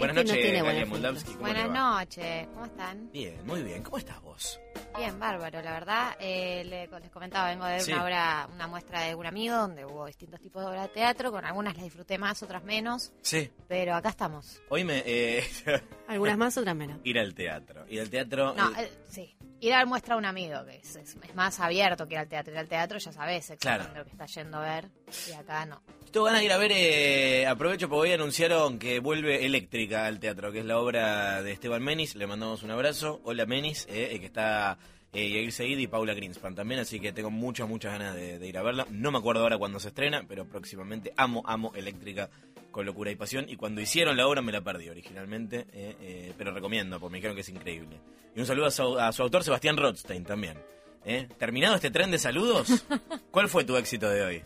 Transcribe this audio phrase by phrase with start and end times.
[0.00, 1.08] Buenas Este no noches, tiene buena Galia pinta.
[1.08, 1.32] Moldavsky.
[1.34, 3.12] ¿cómo le Buenas noches, ¿cómo están?
[3.12, 3.82] Bien, muy bien.
[3.82, 4.60] ¿Cómo estás vos?
[4.96, 6.16] Bien, bárbaro, la verdad.
[6.18, 7.92] Eh, le- les comentaba, vengo de ver Sí.
[7.92, 11.30] una obra, una muestra de un amigo donde hubo distintos tipos de obras de teatro,
[11.30, 13.50] con algunas las disfruté más, otras menos, Sí.
[13.68, 14.60] pero acá estamos.
[14.68, 15.02] Hoy me...
[15.06, 15.44] eh,
[16.08, 16.98] Algunas más, otras menos.
[17.04, 17.86] ir al teatro.
[17.88, 18.54] Ir al teatro...
[18.54, 19.36] No, eh, eh, sí.
[19.62, 22.28] Ir a muestra a un amigo, que es, es- es más abierto que ir al
[22.28, 22.52] teatro.
[22.52, 23.98] Ir al teatro ya sabes exactamente Claro.
[23.98, 24.88] lo que está yendo a ver,
[25.28, 25.82] y acá no.
[26.12, 30.18] Tengo ganas de ir a ver, eh, aprovecho porque hoy anunciaron que vuelve Eléctrica al
[30.18, 33.20] teatro, que es la obra de Esteban Menis, le mandamos un abrazo.
[33.22, 34.76] Hola Menis, eh, eh, que está
[35.12, 38.48] eh, Yair Seguid y Paula Greenspan también, así que tengo muchas, muchas ganas de, de
[38.48, 38.88] ir a verla.
[38.90, 42.28] No me acuerdo ahora cuándo se estrena, pero próximamente amo, amo Eléctrica
[42.72, 43.48] con locura y pasión.
[43.48, 47.18] Y cuando hicieron la obra me la perdí originalmente, eh, eh, pero recomiendo, porque me
[47.18, 48.00] dijeron que es increíble.
[48.34, 50.58] Y un saludo a su, a su autor, Sebastián Rothstein, también.
[51.04, 51.28] eh.
[51.38, 52.84] Terminado este tren de saludos,
[53.30, 54.44] ¿cuál fue tu éxito de hoy?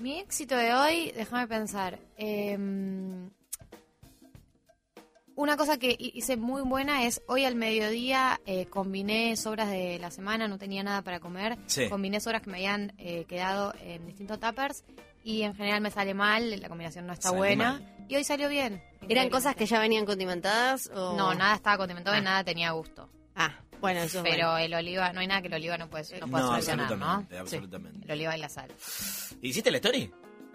[0.00, 1.98] Mi éxito de hoy, déjame pensar.
[2.16, 3.30] em,
[5.36, 9.98] una cosa que hi- hice muy buena es hoy al mediodía eh, combiné sobras de
[9.98, 11.58] la semana, no tenía nada para comer.
[11.66, 11.88] Sí.
[11.88, 14.84] Combiné sobras que me habían eh, quedado en distintos tuppers
[15.22, 17.72] y en general me sale mal, la combinación no está Sale buena.
[17.74, 18.06] mal.
[18.08, 18.82] Y hoy salió bien.
[19.08, 21.16] ¿Eran cosas que ya venían condimentadas o...?
[21.16, 22.20] No, nada estaba condimentado Ah.
[22.20, 23.08] y nada tenía gusto.
[23.34, 24.58] Ah, bueno, eso es Pero bueno.
[24.58, 27.26] el oliva, no hay nada que el oliva no puede, no puede No, solucionar, ¿no?
[27.38, 28.04] absolutamente.
[28.06, 28.70] El oliva y la sal.
[29.42, 30.10] ¿Hiciste la story?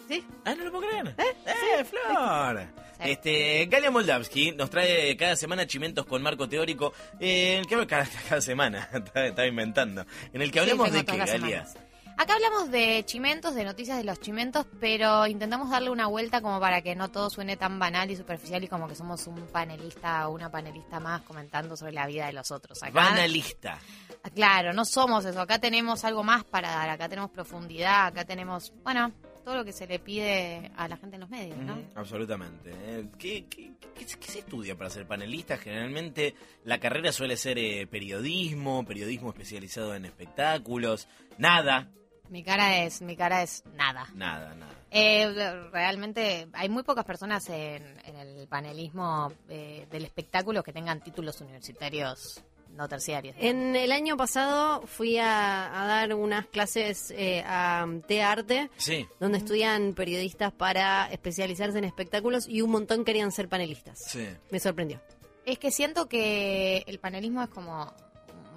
[0.08, 0.24] Sí.
[0.46, 1.16] Ah, no lo puedo creer.
[1.18, 2.68] ¡Eh, Flor!
[2.98, 3.10] Sí.
[3.12, 6.94] Este, Galia Moldavsky nos trae cada semana chimentos con marco teórico.
[7.20, 10.06] eh, en el que cada, cada semana, estaba estaba inventando.
[10.32, 11.28] En el que hablamos Sí, de qué, Galia.
[11.66, 11.78] semanas.
[12.18, 16.60] Acá hablamos de chimentos, de noticias de los chimentos, pero intentamos darle una vuelta como
[16.62, 20.28] para que no todo suene tan banal y superficial y como que somos un panelista
[20.30, 22.82] o una panelista más comentando sobre la vida de los otros.
[22.82, 23.80] Acá, Banalista.
[24.24, 25.42] Ah, Claro, no somos eso.
[25.42, 29.12] Acá tenemos algo más para dar, acá tenemos profundidad, acá tenemos, bueno,
[29.44, 31.78] todo lo que se le pide a la gente en los medios, ¿no?
[31.96, 32.72] Absolutamente.
[32.74, 33.08] eh.
[33.20, 35.58] ¿Qué, qué, qué- qué se estudia para ser panelista?
[35.58, 41.08] Generalmente la carrera suele ser eh, periodismo, periodismo especializado en espectáculos.
[41.38, 41.90] Nada,
[42.30, 44.08] Mi cara es, mi cara es nada.
[44.14, 44.72] nada, nada.
[44.92, 45.30] Eh,
[45.72, 51.42] realmente hay muy pocas personas en, en el panelismo eh, del espectáculo que tengan títulos
[51.42, 52.42] universitarios
[52.76, 53.36] no terciarios.
[53.40, 59.38] En el año pasado fui a, a dar unas clases eh, a Tearte, Sí, donde
[59.38, 64.00] estudian periodistas para especializarse en espectáculos y un montón querían ser panelistas.
[64.06, 64.28] sí.
[64.52, 65.00] Me sorprendió.
[65.46, 67.94] Es que siento que el panelismo es como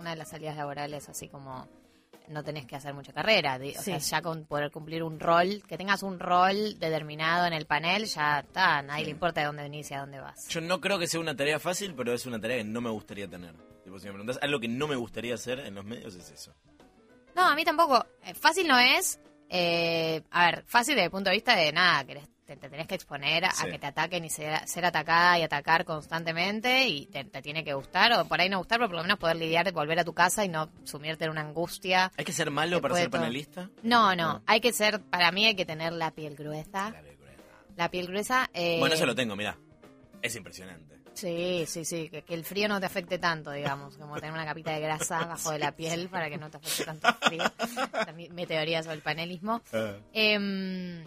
[0.00, 1.68] una de las salidas laborales, así como
[2.30, 3.56] no tenés que hacer mucha carrera.
[3.56, 3.74] O Sí.
[3.74, 8.04] sea, ya con poder cumplir un rol, que tengas un rol determinado en el panel,
[8.06, 10.48] ya está, a nadie le importa de dónde venís y a dónde vas.
[10.48, 12.90] Yo no creo que sea una tarea fácil, pero es una tarea que no me
[12.90, 13.54] gustaría tener.
[13.84, 16.54] Tipo, si me preguntas algo que no me gustaría hacer en los medios es eso.
[17.34, 18.04] No, a mí tampoco.
[18.24, 19.20] Eh, Fácil no es.
[19.50, 22.86] eh, a ver, fácil desde el punto de vista de nada, que te, te tenés
[22.86, 23.66] que exponer a, Sí.
[23.70, 27.74] que te ataquen y ser, ser atacada y atacar constantemente y te, te tiene que
[27.74, 30.14] gustar o por ahí no gustar, pero por lo menos poder lidiar, volver a tu
[30.14, 32.10] casa y no sumirte en una angustia.
[32.16, 33.68] ¿Hay que ser malo para ser panelista?
[33.82, 34.42] No, no, No.
[34.46, 36.90] hay que ser, para mí hay que tener la piel gruesa.
[36.90, 37.42] Claro, claro.
[37.76, 38.48] La piel gruesa.
[38.54, 39.58] eh, Bueno, eso lo tengo, mirá.
[40.22, 40.96] Es impresionante.
[41.12, 44.44] Sí, sí, sí, que, que el frío no te afecte tanto, digamos, como tener una
[44.44, 47.42] capita de grasa bajo de la piel para que no te afecte tanto el frío.
[48.16, 49.60] Mi, mi teoría sobre el panelismo.
[50.12, 51.04] Em,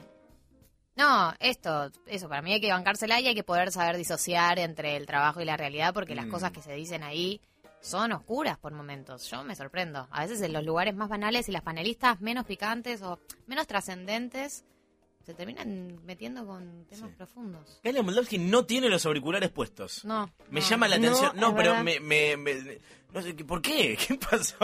[0.95, 4.97] no, esto, eso, para mí hay que bancársela y hay que poder saber disociar entre
[4.97, 6.31] el trabajo y la realidad porque las Mm.
[6.31, 7.41] cosas que se dicen ahí
[7.79, 9.29] son oscuras por momentos.
[9.29, 10.07] Yo me sorprendo.
[10.11, 14.63] A veces en los lugares más banales y las panelistas menos picantes o menos trascendentes
[15.25, 17.15] se terminan metiendo con temas Sí.
[17.17, 17.79] profundos.
[17.83, 20.03] Galia Moldavsky no tiene los auriculares puestos.
[20.05, 20.31] No.
[20.49, 20.67] Me no.
[20.67, 21.31] llama la atención.
[21.35, 22.79] No, pero me, me- me-
[23.13, 23.97] no sé, ¿por qué?
[24.07, 24.55] ¿Qué pasó?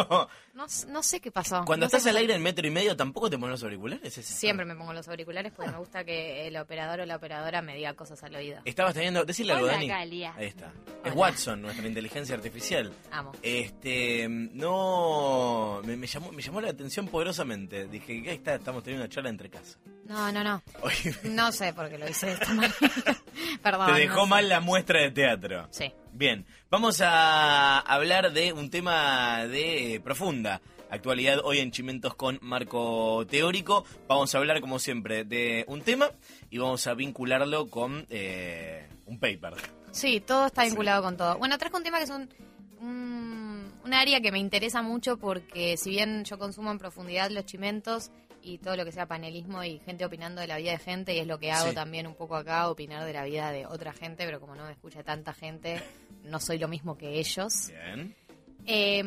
[0.54, 1.64] No, no sé qué pasó.
[1.66, 4.14] Cuando estás al aire en metro y medio, ¿tampoco te pones los auriculares?
[4.14, 7.76] Siempre me pongo los auriculares porque me gusta que el operador o la operadora me
[7.76, 8.62] diga cosas al oído.
[8.64, 9.26] Estabas teniendo...
[9.26, 9.88] Decirle algo, Dani.
[9.90, 10.34] Galia.
[10.38, 10.72] Ahí está.
[11.04, 11.14] Es.
[11.14, 12.94] Watson, nuestra inteligencia artificial.
[13.12, 13.34] Amo.
[13.42, 17.88] Este, no, me, me llamó, me llamó la atención poderosamente.
[17.88, 19.78] Dije, ahí está, estamos teniendo una charla entre casa.
[20.06, 20.47] No, no, no.
[20.82, 22.74] Oye, No sé por qué lo hice de esta manera.
[23.64, 23.94] Perdón.
[23.94, 24.30] te dejó no sé.
[24.30, 25.68] mal la muestra de teatro.
[25.72, 25.92] Sí.
[26.14, 32.40] Bien, vamos a hablar de un tema de eh, profunda actualidad hoy en Chimentos con
[32.42, 33.86] Marco Teórico.
[34.08, 36.10] Vamos a hablar, como siempre, de un tema
[36.50, 39.54] y vamos a vincularlo con eh, un paper.
[39.92, 41.38] Sí, todo está vinculado con todo.
[41.38, 42.30] Bueno, trajo un tema que es un,
[42.80, 47.46] un, un área que me interesa mucho porque si bien yo consumo en profundidad los
[47.46, 48.12] chimentos
[48.48, 51.20] y todo lo que sea panelismo y gente opinando de la vida de gente, y
[51.20, 51.76] es lo que hago Sí.
[51.76, 54.72] también un poco acá, opinar de la vida de otra gente, pero como no me
[54.72, 55.82] escucha tanta gente,
[56.24, 57.70] no soy lo mismo que ellos.
[57.70, 58.16] Bien.
[58.66, 59.04] Eh,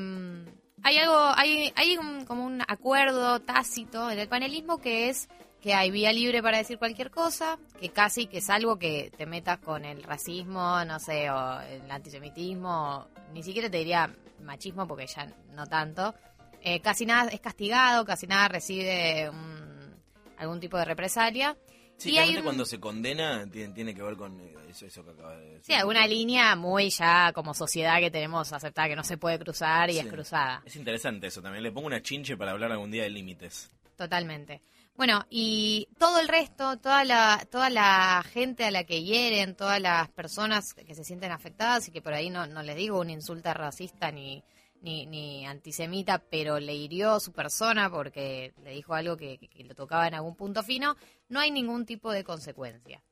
[0.83, 5.29] hay algo, hay, hay un- como un acuerdo tácito en el panelismo que es
[5.61, 9.59] que hay vía libre para decir cualquier cosa, que casi que salvo que te metas
[9.59, 14.11] con el racismo, no sé, o el antisemitismo, ni siquiera te diría
[14.43, 16.15] machismo porque ya no tanto,
[16.63, 19.95] eh, casi nada es castigado, casi nada recibe un-
[20.39, 21.57] algún tipo de represalia.
[21.97, 25.05] Sí, Y hay un- cuando se condena tiene, tiene que ver con eh, eso, eso
[25.05, 25.65] que acaba de decir.
[25.67, 29.91] Sí, alguna línea muy ya como sociedad que tenemos aceptada que no se puede cruzar
[29.91, 30.09] y es Sí.
[30.11, 30.63] cruzada.
[30.65, 31.63] Es interesante eso también.
[31.63, 33.71] Le pongo una chinche para hablar algún día de límites.
[33.97, 34.63] Totalmente.
[34.97, 39.81] Bueno, y todo el resto, toda la, toda la gente a la que hieren, todas
[39.81, 43.11] las personas que se sienten afectadas y que por ahí no, no les digo un
[43.11, 44.43] insulto racista ni,
[44.83, 49.65] ni, ni antisemita, pero le hirió su persona porque le dijo algo que, que- que
[49.65, 50.97] lo tocaba en algún punto fino,
[51.29, 53.03] no hay ningún tipo de consecuencia.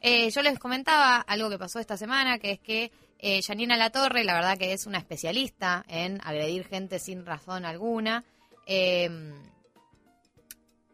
[0.00, 4.22] Eh, yo les comentaba algo que pasó esta semana, que es que eh, Janina Latorre,
[4.24, 8.24] la verdad que es una especialista en agredir gente sin razón alguna.
[8.66, 9.10] Eh,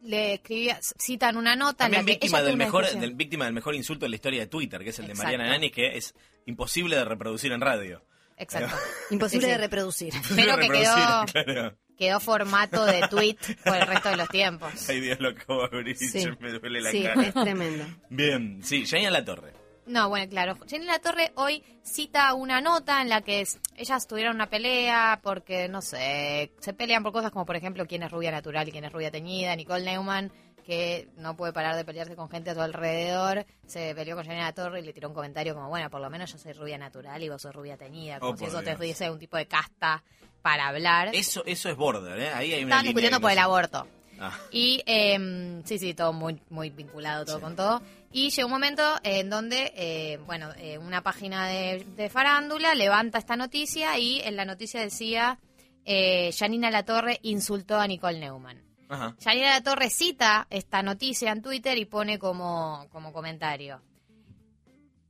[0.03, 3.75] le escribía, citan una nota en la que víctima del mejor, del, víctima del mejor
[3.75, 5.15] insulto en la historia de Twitter, que es el de.
[5.15, 6.15] Mariana Nani, que es
[6.47, 8.03] imposible de reproducir en radio.
[8.37, 8.75] Exacto.
[9.11, 9.59] Imposible Sí, sí.
[9.59, 10.13] de reproducir.
[10.37, 11.77] Pero que quedó, claro.
[11.97, 14.89] quedó formato de tweet por el resto de los tiempos.
[14.89, 16.27] Ay Dios, lo acabo de abrir y Sí.
[16.41, 17.23] me duele la Sí, cara.
[17.23, 17.85] es tremendo.
[18.11, 19.53] Bien, sí, Janina La Torre.
[19.87, 20.57] No, bueno, claro.
[20.67, 25.21] Jenny La Torre hoy cita una nota en la que es- ellas tuvieron una pelea
[25.23, 28.73] porque, no sé, se pelean por cosas como, por ejemplo, quién es rubia natural y
[28.73, 29.55] quién es rubia teñida.
[29.55, 30.33] Nicole Neumann,
[30.65, 34.53] que no puede parar de pelearse con gente a su alrededor, se peleó con La
[34.53, 37.23] Torre y le tiró un comentario como, bueno, por lo menos yo soy rubia natural
[37.23, 38.19] y vos sos rubia teñida.
[38.19, 40.03] Como Oh, si eso te diese un tipo de casta
[40.43, 41.11] para hablar.
[41.15, 42.29] Eso, eso es border, ¿eh?
[42.35, 43.87] Ahí hay Estaban discutiendo por no el aborto.
[44.19, 47.43] Ah, Y eh, sí, sí, todo muy, muy vinculado, todo Sí.
[47.43, 47.83] con todo.
[48.13, 53.19] Y llegó un momento en donde, eh, bueno, eh, una página de, de farándula levanta
[53.19, 55.39] esta noticia y en la noticia decía,
[55.85, 58.63] eh, Janina Latorre insultó a Nicole Neumann.
[58.95, 59.17] Ajá.
[59.23, 63.81] Janina Latorre cita esta noticia en Twitter y pone como, como comentario.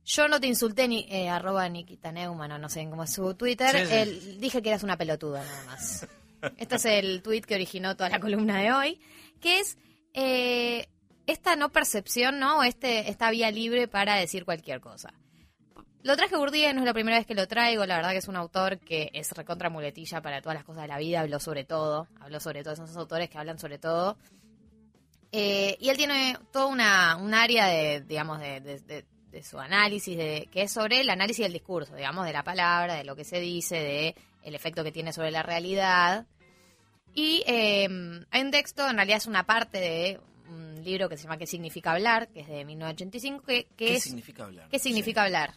[0.07, 3.33] Yo no te insulté ni eh, arroba Nikita Neumann o no sé cómo es su
[3.33, 3.71] Twitter.
[3.75, 3.93] Sí, sí.
[3.93, 6.07] El- dije que eras una pelotuda nada más.
[6.57, 9.01] Este es el tweet que originó toda la columna de hoy,
[9.41, 9.79] que es
[10.13, 10.87] eh,
[11.25, 12.61] esta no percepción, ¿no?
[12.63, 15.11] Este, esta vía libre para decir cualquier cosa.
[16.05, 18.27] Lo traje Gurdía, no es la primera vez que lo traigo, la verdad que es
[18.27, 21.63] un autor que es recontra muletilla para todas las cosas de la vida, habló sobre
[21.63, 24.15] todo, habló sobre todo, son esos autores que hablan sobre todo.
[25.31, 29.57] Eh, y él tiene toda una, un área de, digamos, de, de- de- de su
[29.59, 33.15] análisis, de, que es sobre el análisis del discurso, digamos, de la palabra, de lo
[33.17, 36.25] que se dice, de el efecto que tiene sobre la realidad.
[37.15, 37.87] Y eh,
[38.31, 41.47] hay un texto, en realidad es una parte de un libro que se llama ¿Qué
[41.47, 44.03] significa hablar?, que es de 1985, que, que ¿Qué es...
[44.03, 44.69] significa hablar?
[44.69, 45.55] ¿Qué significa hablar?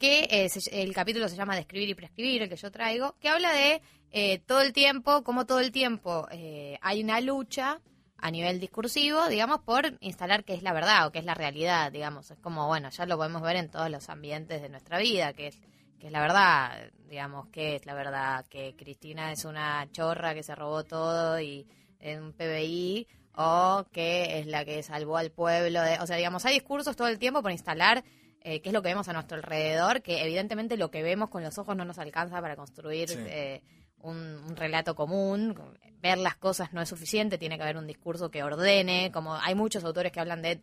[0.00, 3.28] Que eh, se- el capítulo se llama Describir y Prescribir, el que yo traigo, que
[3.28, 7.80] habla de eh, todo el tiempo, como todo el tiempo eh, hay una lucha
[8.16, 11.92] a nivel discursivo, digamos, por instalar qué es la verdad o qué es la realidad,
[11.92, 12.30] digamos.
[12.30, 15.48] Es como, bueno, ya lo podemos ver en todos los ambientes de nuestra vida, que
[15.48, 15.60] es,
[15.98, 20.42] que es la verdad, digamos, qué es la verdad, que Cristina es una chorra que
[20.42, 21.66] se robó todo y
[22.00, 23.06] en un PBI,
[23.36, 25.82] o que es la que salvó al pueblo.
[25.82, 28.02] de- o sea, digamos, hay discursos todo el tiempo por instalar
[28.42, 31.42] eh, qué es lo que vemos a nuestro alrededor, que evidentemente lo que vemos con
[31.42, 33.18] los ojos no nos alcanza para construir Sí.
[33.26, 33.62] eh,
[34.02, 35.54] un, un relato común.
[36.00, 39.54] Ver las cosas no es suficiente, tiene que haber un discurso que ordene, como hay
[39.54, 40.58] muchos autores que hablan de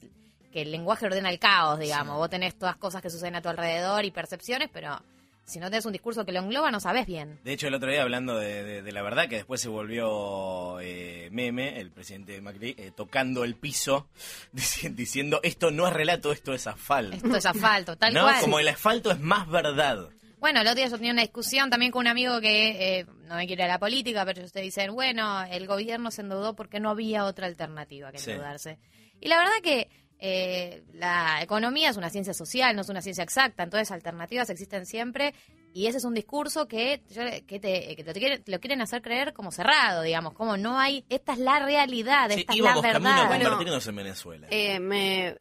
[0.52, 2.16] que el lenguaje ordena el caos, digamos.
[2.16, 2.18] Sí.
[2.20, 5.00] Vos tenés todas cosas que suceden a tu alrededor y percepciones, pero
[5.48, 7.40] si no tenés un discurso que lo engloba, no sabes bien.
[7.44, 10.80] De hecho, el otro día hablando de, de- de la verdad, que después se volvió
[10.82, 14.08] eh, meme, el presidente Macri, eh, tocando el piso,
[14.54, 17.16] dici- diciendo, esto no es relato, esto es asfalto.
[17.16, 18.22] Esto es asfalto, tal ¿No?
[18.24, 18.42] cual.
[18.42, 20.10] Como el asfalto es más verdad.
[20.40, 23.36] Bueno, el otro día yo tenía una discusión también con un amigo que eh, no
[23.36, 26.92] me quiere a la política, pero ustedes dicen, bueno, el gobierno se endeudó porque no
[26.92, 28.32] había otra alternativa que Sí.
[28.32, 28.78] endeudarse.
[29.20, 33.24] Y la verdad que eh, la economía es una ciencia social, no es una ciencia
[33.24, 35.34] exacta, entonces alternativas existen siempre
[35.74, 37.04] y ese es un discurso que,
[37.46, 40.80] que, te, que te quieren- te lo quieren hacer creer como cerrado, digamos, como no
[40.80, 43.28] hay, esta es la realidad, Sí, esta es la verdad.
[43.28, 44.48] Bueno, en Venezuela.
[44.50, 45.38] Eh, me, eh,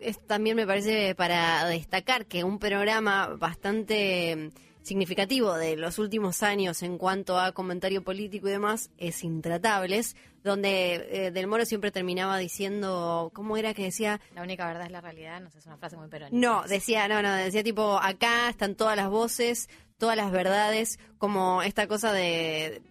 [0.00, 4.50] es- es- también me parece para destacar que un programa bastante
[4.88, 11.06] significativo de los últimos años en cuanto a comentario político y demás es Intratables, donde
[11.10, 14.20] eh, Del Moro siempre terminaba diciendo, ¿cómo era que decía?
[14.34, 16.36] La única verdad es la realidad, no sé, es una frase muy peronista.
[16.36, 19.68] No, decía, no, no, decía tipo, acá están todas las voces,
[19.98, 22.82] todas las verdades, como esta cosa de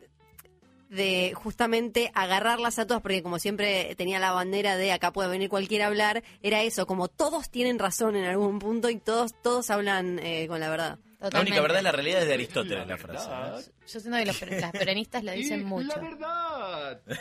[0.89, 5.49] de justamente agarrarlas a todas, porque como siempre tenía la bandera de acá puede venir
[5.49, 9.69] cualquiera a hablar, era eso, como todos tienen razón en algún punto y todos todos
[9.69, 10.99] hablan eh, con la verdad.
[11.19, 13.27] La única verdad es la realidad es de Aristóteles, la frase.
[13.29, 13.73] ¿eh?
[13.87, 15.87] Yo siento que los, las peronistas lo dicen mucho.
[15.87, 17.01] La verdad.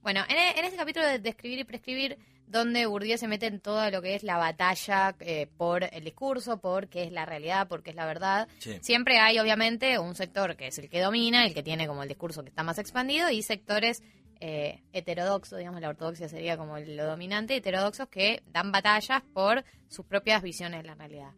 [0.00, 2.16] Bueno, en, e- en este capítulo de Describir y Prescribir,
[2.46, 6.58] donde Bourdieu se mete en todo lo que es la batalla eh, por el discurso,
[6.60, 8.78] por qué es la realidad, por qué es la verdad, Sí.
[8.80, 12.08] siempre hay obviamente un sector que es el que domina, el que tiene como el
[12.08, 14.02] discurso que está más expandido, y sectores
[14.40, 20.06] eh, heterodoxos, digamos, la ortodoxia sería como lo dominante, heterodoxos que dan batallas por sus
[20.06, 21.32] propias visiones de la realidad.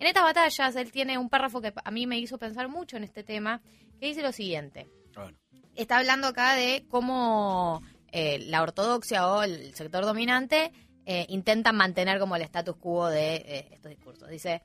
[0.00, 3.04] En estas batallas, él tiene un párrafo que a mí me hizo pensar mucho en
[3.04, 3.60] este tema,
[4.00, 5.34] que dice lo siguiente A ver.
[5.74, 10.72] está hablando acá de cómo eh, la ortodoxia o el sector dominante
[11.04, 14.30] eh, intentan mantener como el status quo de eh, estos discursos.
[14.30, 14.62] Dice,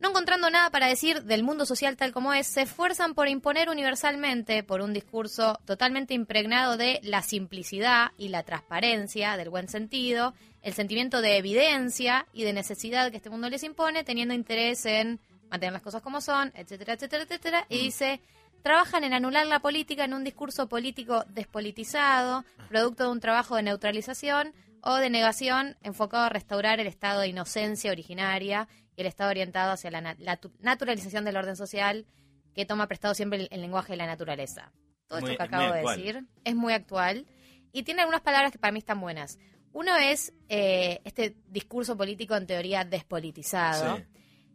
[0.00, 3.70] no encontrando nada para decir del mundo social tal como es, se esfuerzan por imponer
[3.70, 10.34] universalmente, por un discurso totalmente impregnado de la simplicidad y la transparencia, del buen sentido,
[10.68, 15.18] el sentimiento de evidencia y de necesidad que este mundo les impone, teniendo interés en
[15.50, 17.66] mantener las cosas como son, etcétera, etcétera, etcétera.
[17.68, 18.20] Y dice,
[18.62, 23.62] trabajan en anular la política en un discurso político despolitizado, producto de un trabajo de
[23.62, 29.30] neutralización o de negación enfocado a restaurar el estado de inocencia originaria y el estado
[29.30, 32.06] orientado hacia la, na- la tu- naturalización del orden social
[32.54, 34.70] que toma prestado siempre el, el lenguaje de la naturaleza.
[35.08, 37.26] Todo Muy- esto que acabo de decir es muy actual
[37.72, 39.38] y tiene algunas palabras que para mí están buenas.
[39.72, 44.02] Uno es eh, este discurso político en teoría despolitizado Sí.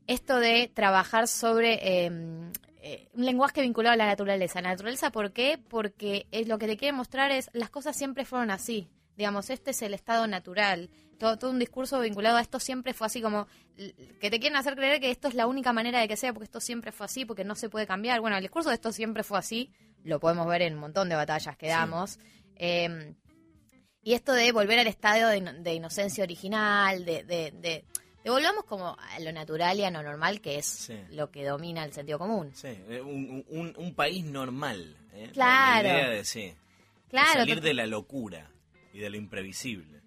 [0.08, 1.74] esto de trabajar sobre
[2.06, 2.12] eh,
[2.82, 4.62] eh, un lenguaje vinculado a la naturaleza.
[4.62, 5.58] ¿La naturaleza por qué?
[5.70, 8.90] Porque es lo que te quiere mostrar es las cosas siempre fueron así.
[9.16, 10.90] Digamos, este es el estado natural.
[11.20, 14.76] Todo, todo un discurso vinculado a esto siempre fue así como que te quieren hacer
[14.76, 17.24] creer que esto es la única manera de que sea porque esto siempre fue así,
[17.24, 18.20] porque no se puede cambiar.
[18.20, 19.72] Bueno, el discurso de esto siempre fue así,
[20.04, 21.72] lo podemos ver en un montón de batallas que Sí.
[21.72, 22.20] damos.
[22.56, 23.14] Eh,
[24.04, 27.86] y esto de volver al estado de, ino- de inocencia original, de, de, de,
[28.24, 31.00] de volvamos como a lo natural y a lo normal, que es Sí.
[31.10, 32.52] lo que domina el sentido común.
[32.56, 34.96] Sí, eh, un, un- un país normal.
[35.14, 35.28] ¿eh?
[35.28, 35.88] La- Claro.
[35.88, 36.54] La idea de, sí,
[37.10, 38.50] Claro, salir de la locura
[38.94, 40.02] y de lo imprevisible.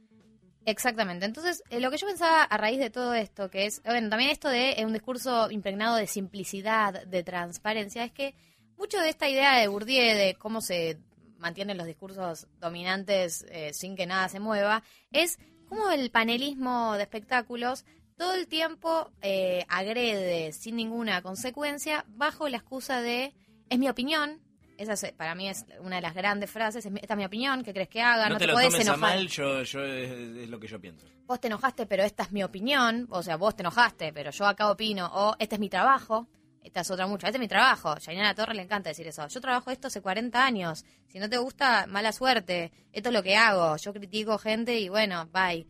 [0.65, 1.25] exactamente.
[1.27, 4.31] Entonces, eh, lo que yo pensaba a raíz de todo esto, que es, bueno, también
[4.31, 8.35] esto de eh, un discurso impregnado de simplicidad, de transparencia, es que
[8.77, 10.99] mucho de esta idea de Bourdieu, de cómo se
[11.39, 15.39] mantienen los discursos dominantes eh, sin que nada se mueva, es
[15.69, 17.85] cómo el panelismo de espectáculos
[18.17, 23.35] todo el tiempo eh, agrede sin ninguna consecuencia bajo la excusa de
[23.69, 24.41] es mi opinión.
[24.79, 26.85] Esa es, para mí es una de las grandes frases.
[26.85, 27.63] es mi- esta es mi opinión.
[27.65, 28.25] ¿Qué crees que haga?
[28.29, 29.01] No, No, te, te, lo podés tomes a enojar.
[29.17, 31.07] mal, yo, yo es, es lo que yo pienso.
[31.27, 33.07] Vos te enojaste, pero esta es mi opinión.
[33.11, 35.11] O sea, vos te enojaste, pero yo acá opino.
[35.15, 36.29] O este es mi trabajo.
[36.67, 37.27] Esta es otra mucho.
[37.27, 37.95] Este es mi trabajo.
[38.05, 39.27] Janina Torre le encanta decir eso.
[39.29, 40.85] Yo trabajo esto hace 40 años.
[41.07, 42.73] Si no te gusta, mala suerte.
[42.93, 43.77] Esto es lo que hago.
[43.77, 45.67] Yo critico gente y bueno, bye.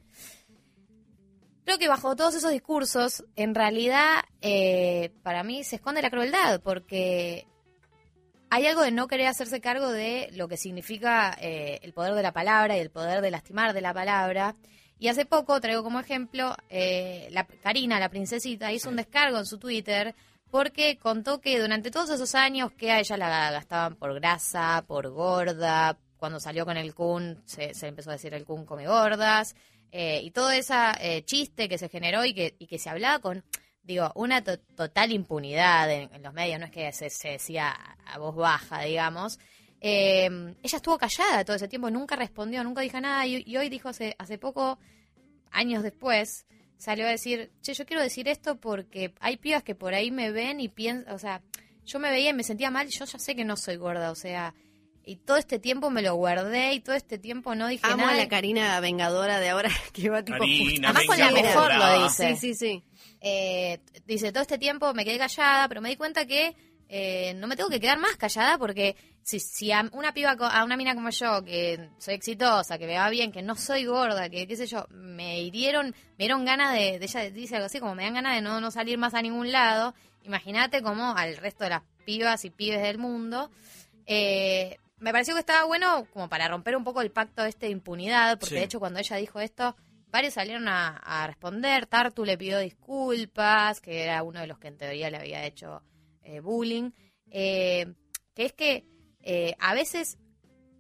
[1.67, 6.61] Creo que bajo todos esos discursos, en realidad, eh, para mí se esconde la crueldad,
[6.63, 7.47] porque
[8.49, 12.23] hay algo de no querer hacerse cargo de lo que significa eh, el poder de
[12.23, 14.55] la palabra y el poder de lastimar de la palabra.
[14.99, 19.45] Y hace poco, traigo como ejemplo, eh, la, Karina, la princesita, hizo un descargo en
[19.45, 20.15] su Twitter
[20.51, 25.09] porque contó que durante todos esos años que a ella la gastaban por grasa, por
[25.11, 29.55] gorda, cuando salió con el Kun se, se empezó a decir el Kun come gordas,
[29.93, 33.19] eh, y todo ese eh, chiste que se generó y que, y que se hablaba
[33.21, 33.45] con,
[33.83, 37.71] digo, una to- total impunidad en, en los medios, no es que se, se decía
[37.71, 39.39] a, a voz baja, digamos.
[39.81, 40.25] Eh,
[40.63, 43.89] ella estuvo callada todo ese tiempo, nunca respondió, nunca dijo nada, y, y hoy dijo
[43.91, 44.79] hace, hace poco,
[45.51, 49.95] años después, salió a decir, che, yo quiero decir esto porque hay pibas que por
[49.95, 51.43] ahí me ven y piensan, o sea,
[51.85, 54.15] yo me veía y me sentía mal, yo ya sé que no soy gorda, o
[54.15, 54.55] sea,
[55.05, 58.13] y todo este tiempo me lo guardé y todo este tiempo no dije Amo nada.
[58.13, 62.03] a la Karina vengadora de ahora que va tipo Karina, Además con la mejor lo
[62.03, 62.35] dice.
[62.35, 62.85] Sí, sí, sí.
[63.21, 66.57] Eh, dice, todo este tiempo me quedé callada, pero me di cuenta que
[66.89, 70.65] eh, no me tengo que quedar más callada porque si, si a una piba, a
[70.65, 74.29] una mina como yo, que soy exitosa, que me va bien, que no soy gorda,
[74.29, 77.81] que qué sé yo, me hirieron, me dieron ganas de, de ella dice algo así,
[77.81, 81.37] como me dan ganas de no, no salir más a ningún lado, imagínate como al
[81.39, 83.51] resto de las pibas y pibes del mundo.
[84.07, 87.73] Eh, me pareció que estaba bueno como para romper un poco el pacto este de
[87.73, 88.59] impunidad, porque Sí.
[88.61, 89.77] de hecho cuando ella dijo esto,
[90.13, 91.87] varios salieron a, a responder.
[91.87, 95.83] Tartu le pidió disculpas, que era uno de los que en teoría le había hecho
[96.27, 96.91] eh, bullying.
[97.31, 97.95] Eh,
[98.35, 98.85] que es que
[99.23, 100.19] eh, a veces,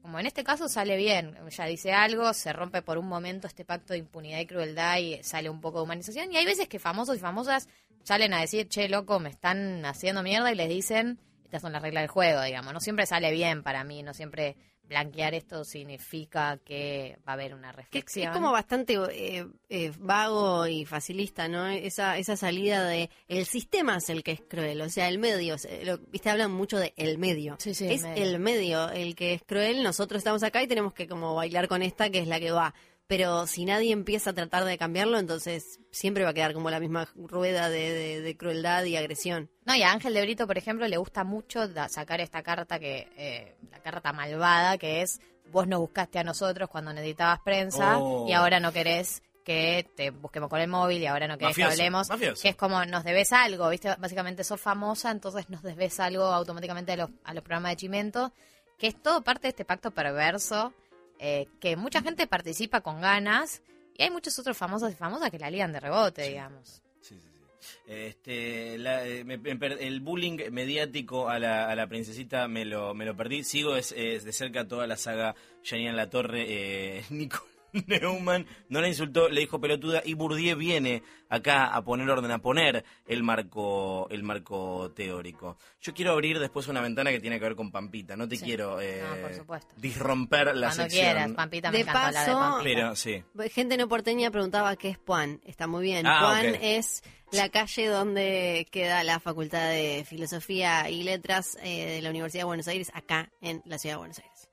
[0.02, 1.36] como en este caso, sale bien.
[1.46, 5.22] Ella dice algo, se rompe por un momento este pacto de impunidad y crueldad y
[5.22, 6.32] sale un poco de humanización.
[6.32, 7.68] Y hay veces que famosos y famosas
[8.02, 11.82] salen a decir, che, loco, me están haciendo mierda y les dicen, estas son las
[11.82, 12.72] reglas del juego, digamos.
[12.72, 14.56] No siempre sale bien para mí, no siempre
[14.88, 18.28] blanquear esto significa que va a haber una Que reflexión.
[18.28, 21.66] es como bastante eh, eh, vago y facilista, ¿no?
[21.66, 25.56] Esa, esa salida de el sistema es el que es cruel, o sea, el medio,
[25.84, 27.56] lo- viste, hablan mucho de el medio.
[27.58, 28.22] Sí, sí, el es medio.
[28.24, 31.82] el medio el que es cruel, nosotros estamos acá y tenemos que como bailar con
[31.82, 32.74] esta que es la que va.
[33.08, 36.80] Pero si nadie empieza a tratar de cambiarlo, entonces siempre va a quedar como la
[36.80, 39.48] misma rueda de, de- de crueldad y agresión.
[39.64, 43.08] No, y a Ángel de Brito, por ejemplo, le gusta mucho sacar esta carta que,
[43.16, 45.20] eh, la carta malvada, que es
[45.52, 48.26] vos nos buscaste a nosotros cuando necesitabas prensa Oh.
[48.28, 51.68] y ahora no querés que te busquemos con el móvil y ahora no querés Mafioso,
[51.68, 52.08] que hablemos.
[52.08, 52.42] mafioso.
[52.42, 53.94] Que es como nos debes algo, ¿viste?
[53.96, 58.32] Básicamente sos famosa, entonces nos debes algo automáticamente a los, a los programas de Chimento,
[58.76, 60.72] que es todo parte de este pacto perverso,
[61.18, 63.62] eh, que mucha gente participa con ganas
[63.96, 66.82] y hay muchos otros famosos y famosas que la ligan de rebote, digamos.
[67.00, 67.42] Sí, sí, sí.
[67.86, 72.94] Este, la- eh, me- me el bullying mediático a la, a la princesita me lo,
[72.94, 73.42] me lo perdí.
[73.44, 76.44] Sigo es, es de cerca toda la saga Janine La Torre.
[76.48, 77.44] Eh, Nico
[77.86, 82.38] Neumann no la insultó, le dijo pelotuda y Bourdieu viene acá a poner orden, a
[82.38, 85.58] poner el marco, el marco teórico.
[85.80, 88.16] Yo quiero abrir después una ventana que tiene que ver con Pampita.
[88.16, 88.44] No te Sí.
[88.44, 89.74] quiero eh, No, por supuesto.
[89.76, 91.04] disromper la Cuando sección.
[91.04, 92.62] quieras, Pampita, me De hablar de paso- Pampita.
[92.64, 93.24] Pero sí.
[93.52, 95.40] Gente no porteña preguntaba qué es Puan.
[95.44, 96.06] Está muy bien.
[96.06, 96.58] Ah, Puan ok.
[96.62, 97.02] es
[97.32, 102.46] la calle donde queda la Facultad de Filosofía y Letras eh, de la Universidad de
[102.46, 104.48] Buenos Aires, acá en la ciudad de Buenos Aires.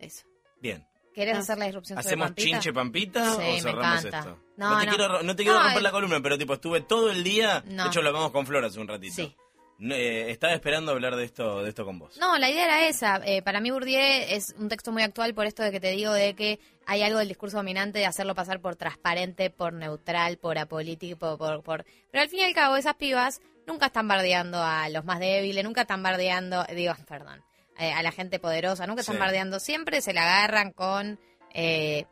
[0.00, 0.26] Eso.
[0.60, 0.84] Bien.
[1.20, 1.40] ¿Querés Ah.
[1.40, 2.48] hacer la disrupción sobre ¿Hacemos Pampita?
[2.48, 4.18] chinche pampita Sí, o me cerramos encanta.
[4.18, 4.38] esto?
[4.56, 4.90] No, te no.
[4.96, 7.62] quiero, no te quiero No, romper la columna, pero tipo estuve todo el día.
[7.66, 7.84] No.
[7.84, 9.14] De hecho, lo hablamos con Flor hace un ratito.
[9.14, 9.36] Sí.
[9.78, 12.18] No, eh, estaba esperando hablar de esto, de esto con vos.
[12.18, 13.16] No, la idea era esa.
[13.24, 13.98] Eh, para mí Bourdieu
[14.28, 17.18] es un texto muy actual por esto de que te digo de que hay algo
[17.18, 21.84] del discurso dominante de hacerlo pasar por transparente, por neutral, por apolítico, por, por, por-
[22.10, 25.64] Pero al fin y al cabo esas pibas nunca están bardeando a los más débiles,
[25.64, 27.42] nunca están bardeando, digo, perdón,
[27.78, 29.20] eh, a la gente poderosa, nunca están Sí.
[29.20, 31.18] bardeando, siempre se la agarran con...
[31.52, 32.06] Eh,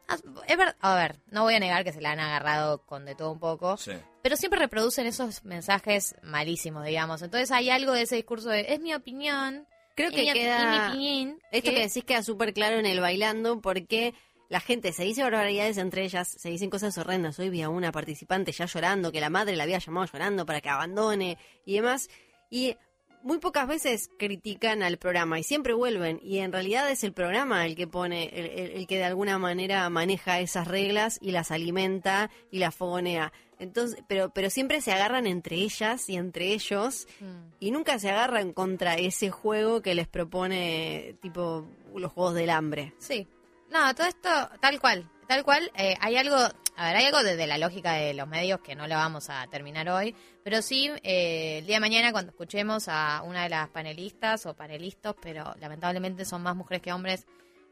[0.48, 3.14] es ver- a ver, no voy a negar que se la han agarrado con de
[3.14, 3.92] todo un poco, Sí.
[4.22, 7.22] pero siempre reproducen esos mensajes malísimos, digamos.
[7.22, 10.70] Entonces hay algo de ese discurso de, es mi opinión, Creo que queda.
[10.70, 14.12] mi opinión, Esto que decís queda súper claro en el bailando porque
[14.48, 17.38] la gente se dice barbaridades entre ellas, se dicen cosas horrendas.
[17.38, 20.60] Hoy vi a una participante ya llorando, que la madre la había llamado llorando para
[20.60, 22.08] que abandone y demás.
[22.50, 22.76] Y
[23.22, 26.20] muy pocas veces critican al programa y siempre vuelven.
[26.22, 29.38] Y en realidad es el programa el que pone, el, el- el que de alguna
[29.38, 33.32] manera maneja esas reglas y las alimenta y las fogonea.
[33.58, 37.50] Entonces, pero, pero siempre se agarran entre ellas y entre ellos Mm.
[37.58, 42.94] y nunca se agarran contra ese juego que les propone tipo los juegos del hambre.
[42.98, 43.26] Sí.
[43.70, 45.70] No, todo esto, tal cual, tal cual.
[45.76, 46.36] eh, hay algo,
[46.78, 49.44] a ver, hay algo desde la lógica de los medios que no lo vamos a
[49.48, 50.14] terminar hoy,
[50.44, 54.54] pero sí, eh, el día de mañana cuando escuchemos a una de las panelistas o
[54.54, 57.26] panelistas, pero lamentablemente son más mujeres que hombres,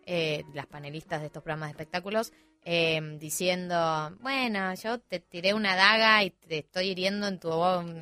[0.07, 2.33] eh, las panelistas de estos programas de espectáculos,
[2.65, 7.53] eh, diciendo, bueno, yo te tiré una daga y te estoy hiriendo en tu,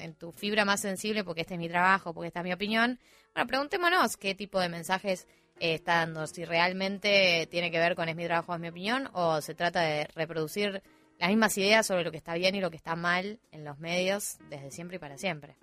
[0.00, 2.98] en tu fibra más sensible porque este es mi trabajo, porque esta es mi opinión.
[3.34, 5.26] Bueno, preguntémonos qué tipo de mensajes
[5.60, 9.40] está dando, si realmente tiene que ver con es mi trabajo, es mi opinión, o
[9.40, 10.82] se trata de reproducir
[11.18, 13.78] las mismas ideas sobre lo que está bien y lo que está mal en los
[13.78, 15.54] medios desde siempre y para siempre.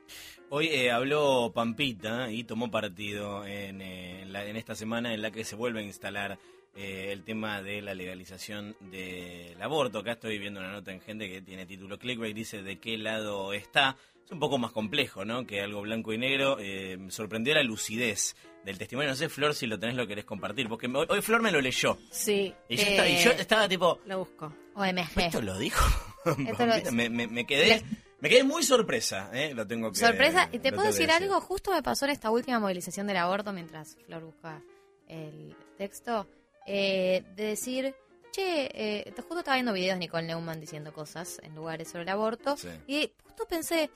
[0.50, 5.22] Hoy eh, habló Pampita y tomó partido en, eh, en la- en esta semana en
[5.22, 6.40] la que se vuelve a instalar
[6.74, 10.00] eh, el tema de la legalización del aborto.
[10.00, 13.52] Acá estoy viendo una nota en gente que tiene título clickbait, dice de qué lado
[13.52, 13.98] está.
[14.26, 15.46] Es un poco más complejo, ¿no?
[15.46, 16.58] Que algo blanco y negro.
[16.60, 19.10] Eh, me sorprendió la lucidez del testimonio.
[19.10, 20.70] No sé, Flor, si lo tenés lo querés compartir.
[20.70, 21.98] Porque hoy, hoy Flor me lo leyó.
[22.12, 22.54] Sí.
[22.70, 24.54] Y yo, eh, estaba, y yo estaba tipo, Lo busco.
[24.76, 25.20] OMG.
[25.20, 25.86] ¿esto lo dijo?
[26.26, 26.92] Esto lo- Pampita?
[26.92, 27.84] me, me- me quedé...
[28.22, 29.52] Me quedé muy sorpresa, ¿eh?
[29.56, 32.60] Lo tengo que Sorpresa, y te puedo decir algo, justo me pasó en esta última
[32.60, 34.62] movilización del aborto mientras Flor busca
[35.08, 36.28] el texto,
[36.68, 37.96] eh, de decir,
[38.32, 42.10] che, eh, justo estaba viendo videos de Nicole Neumann diciendo cosas en lugares sobre el
[42.10, 42.68] aborto, Sí.
[42.86, 43.90] y justo pensé,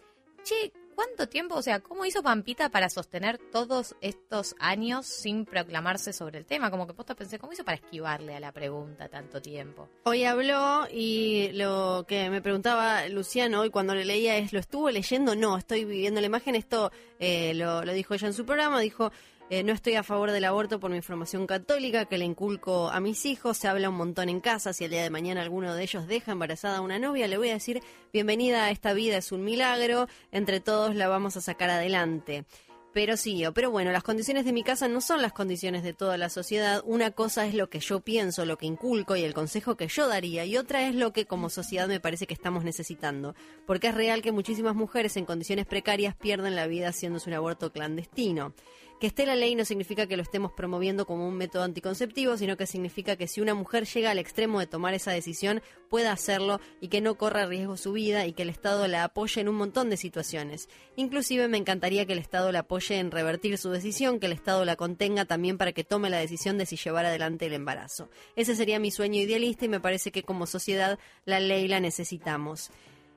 [0.45, 6.13] che, ¿cuánto tiempo, o sea, cómo hizo Pampita para sostener todos estos años sin proclamarse
[6.13, 6.69] sobre el tema?
[6.69, 9.89] Como que posta pensé, ¿cómo hizo para esquivarle a la pregunta tanto tiempo?
[10.03, 14.91] Hoy habló y lo que me preguntaba Luciano hoy cuando le leía es, ¿lo estuvo
[14.91, 15.35] leyendo?
[15.35, 16.55] No, estoy viviendo la imagen.
[16.55, 18.79] Esto eh, lo, lo dijo ella en su programa.
[18.79, 19.11] Dijo,
[19.49, 22.99] eh, no estoy a favor del aborto por mi formación católica que le inculco a
[22.99, 23.57] mis hijos.
[23.57, 24.73] Se habla un montón en casa.
[24.73, 27.49] Si el día de mañana alguno de ellos deja embarazada a una novia, le voy
[27.49, 30.07] a decir, bienvenida a esta vida, es un milagro.
[30.31, 32.45] Entre todos la vamos a sacar adelante.
[32.95, 36.17] Pero sí, pero bueno, las condiciones de mi casa no son las condiciones de toda
[36.17, 36.81] la sociedad.
[36.85, 40.07] Una cosa es lo que yo pienso, lo que inculco y el consejo que yo
[40.07, 43.35] daría, y otra es lo que como sociedad me parece que estamos necesitando.
[43.67, 47.73] Porque es real que muchísimas mujeres en condiciones precarias pierden la vida haciéndose un aborto
[47.73, 48.53] clandestino.
[48.99, 52.55] Que esté la ley no significa que lo estemos promoviendo como un método anticonceptivo, sino
[52.55, 56.61] que significa que si una mujer llega al extremo de tomar esa decisión, pueda hacerlo
[56.79, 59.55] y que no corra riesgo su vida y que el Estado la apoye en un
[59.55, 60.69] montón de situaciones.
[60.95, 64.63] Inclusive me encantaría que el Estado la apoye en revertir su decisión, que el Estado
[64.63, 68.09] la contenga también para que tome la decisión de si llevar adelante el embarazo.
[68.37, 72.71] Ese sería mi sueño idealista y me parece que como sociedad la ley la necesitamos.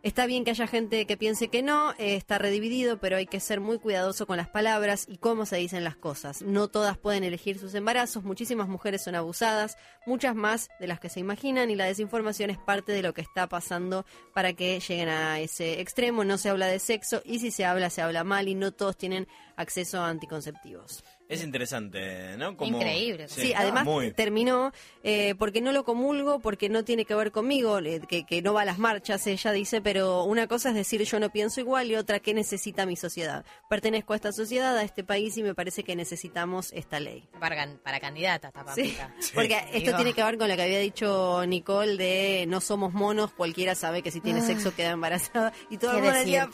[0.04, 3.40] Está bien que haya gente que piense que no, eh, está redividido, pero hay que
[3.40, 6.40] ser muy cuidadoso con las palabras y cómo se dicen las cosas.
[6.40, 11.08] No todas pueden elegir sus embarazos, muchísimas mujeres son abusadas, muchas más de las que
[11.08, 15.08] se imaginan y la desinformación es parte de lo que está pasando para que lleguen
[15.08, 16.22] a ese extremo.
[16.22, 18.96] No se habla de sexo y si se habla, se habla mal y no todos
[18.96, 21.02] tienen acceso a anticonceptivos.
[21.28, 22.56] Es interesante, ¿no?
[22.60, 23.28] Increíble.
[23.28, 23.86] Sí, además
[24.16, 28.40] terminó eh, porque no lo comulgo, porque no tiene que ver conmigo, eh, que, que,
[28.40, 31.60] no va a las marchas, ella dice, pero una cosa es decir yo no pienso
[31.60, 33.44] igual y otra que necesita mi sociedad.
[33.68, 37.28] Pertenezco a esta sociedad, a este país y me parece que necesitamos esta ley.
[37.38, 39.14] Para, para candidata, papita.
[39.20, 42.94] Sí, porque esto tiene que ver con lo que había dicho Nicole de no somos
[42.94, 44.44] monos, cualquiera sabe que si tiene ah.
[44.44, 46.48] sexo queda embarazada y todo el mundo decía,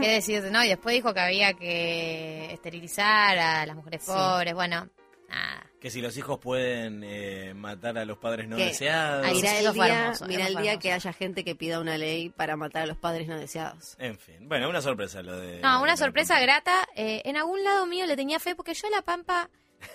[0.00, 0.42] ¿Qué decir?
[0.50, 4.54] No, y después dijo que había que esterilizar a las mujeres pobres.
[4.54, 4.88] Bueno,
[5.28, 5.66] nada.
[5.80, 9.26] Que si los hijos pueden eh, matar a los padres no deseados.
[9.32, 12.82] Mira el día, mira el día que haya gente que pida una ley para matar
[12.82, 13.96] a los padres no deseados.
[13.98, 15.60] En fin, bueno, una sorpresa lo de...
[15.60, 16.86] No, una sorpresa grata.
[16.94, 19.48] Eh, en algún lado mío le tenía fe porque yo la Pampa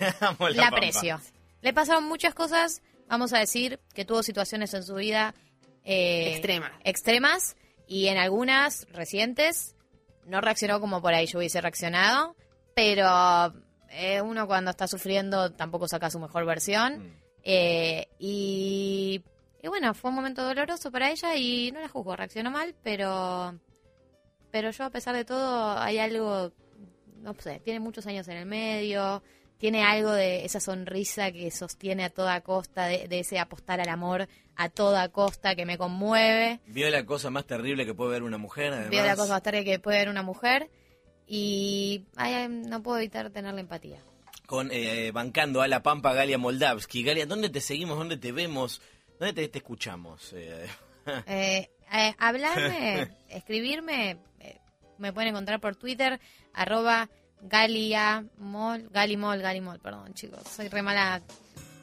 [0.54, 1.20] la, aprecio.
[1.62, 5.34] Le pasaron muchas cosas, vamos a decir, que tuvo situaciones en su vida...
[5.88, 6.42] Eh,
[6.82, 7.54] extremas
[7.86, 9.75] y en algunas recientes
[10.26, 12.36] no reaccionó como por ahí yo hubiese reaccionado,
[12.74, 13.54] pero
[13.90, 16.98] eh, uno cuando está sufriendo tampoco saca su mejor versión.
[16.98, 17.12] Mm.
[17.44, 19.22] Eh, y,
[19.66, 23.58] bueno, fue un momento doloroso para ella y no la juzgo, reaccionó mal, pero,
[24.50, 26.52] pero yo a pesar de todo hay algo,
[27.18, 29.22] no sé, tiene muchos años en el medio,
[29.58, 34.28] tiene algo de esa sonrisa que sostiene a toda costa, de, ese apostar al amor
[34.54, 36.60] a toda costa que me conmueve.
[36.66, 38.90] Vio la cosa más terrible que puede ver una mujer, además.
[38.90, 40.70] Vio la cosa más terrible que puede ver una mujer
[41.26, 42.04] y
[42.48, 43.98] no puedo evitar tener la empatía.
[44.46, 47.02] Con eh, bancando a la Pampa Galia Moldavsky.
[47.02, 47.98] Galia, ¿dónde te seguimos?
[47.98, 48.80] ¿Dónde te vemos?
[49.18, 50.32] ¿Dónde te, escuchamos?
[50.34, 50.66] Eh,
[51.26, 54.18] eh, eh, hablarme, escribirme,
[54.98, 56.20] me pueden encontrar por Twitter,
[56.52, 57.08] arroba
[57.42, 61.22] Galiamol, Galimol, Galimol, perdón chicos, soy re mala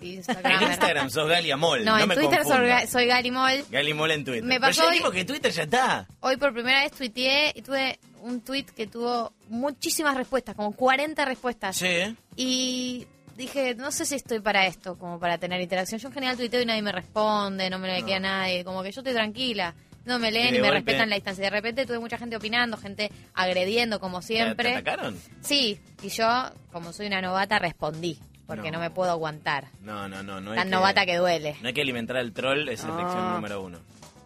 [0.02, 0.52] Instagram.
[0.64, 1.86] En Instagram sos Galiamol.
[1.86, 3.64] No, en Twitter soy, soy, Galimol.
[3.70, 4.44] Galimol en Twitter.
[4.44, 6.08] Me pasó Pero ya hoy, que Twitter ya está.
[6.20, 11.26] Hoy por primera vez tuiteé y tuve un tweet que tuvo muchísimas respuestas, como 40
[11.26, 11.78] respuestas.
[11.78, 12.16] Sí.
[12.36, 16.00] Y dije, no sé si estoy para esto, como para tener interacción.
[16.00, 18.92] Yo en general tuiteo y nadie me responde, no me le queda nadie, como que
[18.92, 19.74] yo estoy tranquila
[20.06, 21.44] no me leen y, me respetan la distancia.
[21.44, 24.72] De repente tuve mucha gente opinando, gente agrediendo como siempre.
[24.72, 25.18] ¿Te atacaron?
[25.42, 28.20] Sí, y yo, como soy una novata, respondí.
[28.46, 29.70] Porque no, me puedo aguantar.
[29.82, 30.42] No, no, no.
[30.42, 31.56] no Tan novata que duele.
[31.62, 33.80] No hay que alimentar al troll, es la lección número uno.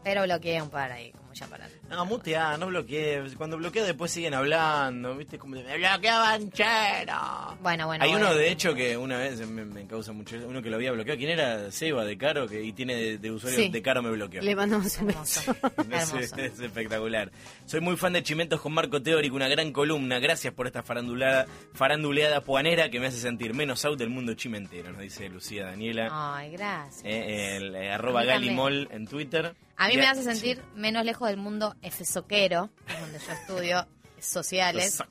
[0.04, 1.70] Pero bloqueé un par ahí, como ya para.
[1.90, 3.24] No, mutea, no bloqueé.
[3.38, 5.38] Cuando bloqueo después siguen hablando, ¿viste?
[5.38, 7.58] Como, me bloqueaban chero.
[7.62, 8.04] Bueno, bueno.
[8.04, 10.38] Hay uno, de hecho, que una vez me, causa mucho...
[10.48, 11.18] Uno que lo había bloqueado.
[11.18, 11.72] ¿Quién era?
[11.72, 14.42] Seba, de Caro, que y tiene de, usuario de Caro me bloqueó.
[14.42, 15.56] Le mandamos un beso.
[15.92, 17.32] es, es, espectacular.
[17.66, 20.20] Soy muy fan de Chimentos con Marco Teórico, una gran columna.
[20.20, 24.92] Gracias por esta farandulada, faranduleada puanera que me hace sentir menos out del mundo chimentero,
[24.92, 26.10] nos dice Lucía Daniela.
[26.12, 27.04] Ay, gracias.
[27.04, 29.56] Eh, el, eh, arroba Galimol en Twitter.
[29.80, 33.88] A mí me hace sentir menos lejos del mundo efesoquero, donde yo estudio
[34.20, 35.04] sociales.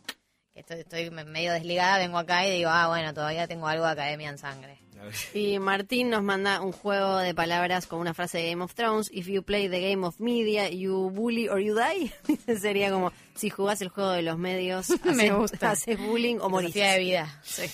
[0.52, 3.92] Que estoy, estoy, medio desligada, vengo acá y digo, ah, bueno, todavía tengo algo de
[3.92, 4.80] academia en sangre.
[5.34, 9.10] Y Martín nos manda un juego de palabras con una frase de Game of Thrones.
[9.12, 12.12] If you play the game of media, you bully or you die.
[12.58, 15.72] Sería como, si jugás el juego de los medios, Me gusta.
[15.72, 16.74] haces bullying o morís.
[16.74, 17.40] de vida.
[17.44, 17.64] Sí.